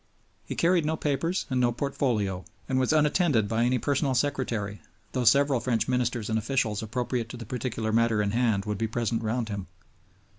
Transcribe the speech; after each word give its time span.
He 0.47 0.55
carried 0.55 0.83
no 0.83 0.97
papers 0.97 1.45
and 1.51 1.61
no 1.61 1.71
portfolio, 1.71 2.43
and 2.67 2.79
was 2.79 2.91
unattended 2.91 3.47
by 3.47 3.63
any 3.65 3.77
personal 3.77 4.15
secretary, 4.15 4.81
though 5.11 5.25
several 5.25 5.59
French 5.59 5.87
ministers 5.87 6.27
and 6.27 6.39
officials 6.39 6.81
appropriate 6.81 7.29
to 7.29 7.37
the 7.37 7.45
particular 7.45 7.91
matter 7.91 8.19
in 8.19 8.31
hand 8.31 8.65
would 8.65 8.79
be 8.79 8.87
present 8.87 9.21
round 9.21 9.49
him. 9.49 9.67